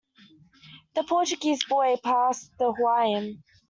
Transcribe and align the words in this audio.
The 0.95 1.03
Portuguese 1.03 1.63
boy 1.65 1.95
passed 2.03 2.57
the 2.57 2.73
Hawaiian. 2.73 3.43